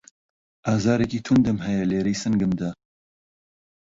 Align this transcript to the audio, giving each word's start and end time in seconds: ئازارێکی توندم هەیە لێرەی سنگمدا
ئازارێکی 0.67 1.23
توندم 1.25 1.57
هەیە 1.65 1.83
لێرەی 1.91 2.19
سنگمدا 2.23 2.71